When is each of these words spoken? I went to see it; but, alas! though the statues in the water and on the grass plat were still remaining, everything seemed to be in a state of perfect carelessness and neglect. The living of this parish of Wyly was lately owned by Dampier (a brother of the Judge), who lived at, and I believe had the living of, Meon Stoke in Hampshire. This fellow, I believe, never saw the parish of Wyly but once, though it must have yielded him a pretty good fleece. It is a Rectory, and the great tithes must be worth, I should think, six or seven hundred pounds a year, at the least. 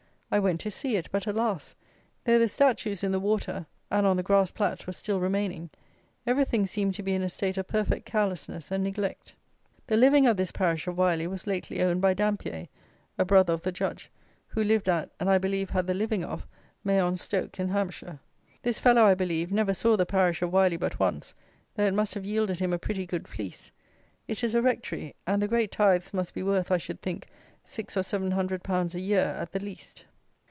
I 0.33 0.39
went 0.39 0.61
to 0.61 0.71
see 0.71 0.95
it; 0.95 1.09
but, 1.11 1.27
alas! 1.27 1.75
though 2.23 2.39
the 2.39 2.47
statues 2.47 3.03
in 3.03 3.11
the 3.11 3.19
water 3.19 3.65
and 3.91 4.07
on 4.07 4.15
the 4.15 4.23
grass 4.23 4.49
plat 4.49 4.87
were 4.87 4.93
still 4.93 5.19
remaining, 5.19 5.69
everything 6.25 6.65
seemed 6.65 6.95
to 6.95 7.03
be 7.03 7.11
in 7.13 7.21
a 7.21 7.27
state 7.27 7.57
of 7.57 7.67
perfect 7.67 8.05
carelessness 8.05 8.71
and 8.71 8.81
neglect. 8.81 9.35
The 9.87 9.97
living 9.97 10.25
of 10.27 10.37
this 10.37 10.53
parish 10.53 10.87
of 10.87 10.97
Wyly 10.97 11.27
was 11.27 11.47
lately 11.47 11.81
owned 11.81 11.99
by 11.99 12.13
Dampier 12.13 12.69
(a 13.17 13.25
brother 13.25 13.51
of 13.51 13.63
the 13.63 13.73
Judge), 13.73 14.09
who 14.47 14.63
lived 14.63 14.87
at, 14.87 15.09
and 15.19 15.29
I 15.29 15.37
believe 15.37 15.71
had 15.71 15.85
the 15.85 15.93
living 15.93 16.23
of, 16.23 16.47
Meon 16.85 17.17
Stoke 17.17 17.59
in 17.59 17.67
Hampshire. 17.67 18.21
This 18.61 18.79
fellow, 18.79 19.03
I 19.03 19.15
believe, 19.15 19.51
never 19.51 19.73
saw 19.73 19.97
the 19.97 20.05
parish 20.05 20.41
of 20.41 20.53
Wyly 20.53 20.77
but 20.77 20.97
once, 20.97 21.33
though 21.75 21.83
it 21.87 21.93
must 21.93 22.13
have 22.13 22.23
yielded 22.23 22.59
him 22.59 22.71
a 22.71 22.79
pretty 22.79 23.05
good 23.05 23.27
fleece. 23.27 23.69
It 24.29 24.45
is 24.45 24.55
a 24.55 24.61
Rectory, 24.61 25.13
and 25.27 25.41
the 25.41 25.49
great 25.49 25.73
tithes 25.73 26.13
must 26.13 26.33
be 26.33 26.41
worth, 26.41 26.71
I 26.71 26.77
should 26.77 27.01
think, 27.01 27.27
six 27.65 27.97
or 27.97 28.03
seven 28.03 28.31
hundred 28.31 28.63
pounds 28.63 28.95
a 28.95 29.01
year, 29.01 29.35
at 29.37 29.51
the 29.51 29.59
least. 29.59 30.05